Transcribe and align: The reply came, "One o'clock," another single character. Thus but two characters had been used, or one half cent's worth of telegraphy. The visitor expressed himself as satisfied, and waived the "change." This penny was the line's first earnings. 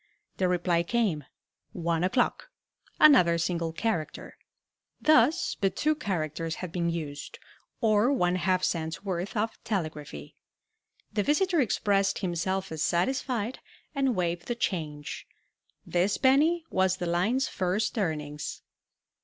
The 0.37 0.47
reply 0.47 0.81
came, 0.81 1.25
"One 1.73 2.03
o'clock," 2.03 2.49
another 2.99 3.37
single 3.37 3.71
character. 3.71 4.35
Thus 4.99 5.55
but 5.61 5.75
two 5.75 5.93
characters 5.93 6.55
had 6.55 6.71
been 6.71 6.89
used, 6.89 7.37
or 7.81 8.11
one 8.11 8.37
half 8.37 8.63
cent's 8.63 9.05
worth 9.05 9.37
of 9.37 9.63
telegraphy. 9.63 10.35
The 11.13 11.21
visitor 11.21 11.61
expressed 11.61 12.17
himself 12.17 12.71
as 12.71 12.81
satisfied, 12.81 13.59
and 13.93 14.15
waived 14.15 14.47
the 14.47 14.55
"change." 14.55 15.27
This 15.85 16.17
penny 16.17 16.65
was 16.71 16.97
the 16.97 17.05
line's 17.05 17.47
first 17.47 17.95
earnings. 17.99 18.63